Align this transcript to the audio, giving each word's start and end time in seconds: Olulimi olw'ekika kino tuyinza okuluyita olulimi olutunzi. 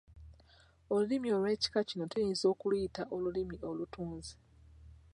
Olulimi 0.93 1.29
olw'ekika 1.37 1.79
kino 1.89 2.05
tuyinza 2.11 2.45
okuluyita 2.53 3.01
olulimi 3.15 3.57
olutunzi. 3.69 4.33